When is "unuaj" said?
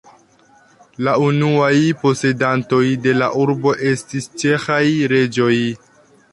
1.25-1.73